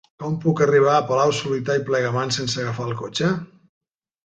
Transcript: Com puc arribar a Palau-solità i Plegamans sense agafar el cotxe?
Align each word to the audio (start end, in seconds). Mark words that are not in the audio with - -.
Com 0.21 0.37
puc 0.45 0.61
arribar 0.65 0.95
a 0.99 1.03
Palau-solità 1.11 1.77
i 1.81 1.85
Plegamans 1.91 2.41
sense 2.41 2.65
agafar 2.65 2.91
el 2.91 2.99
cotxe? 3.05 3.33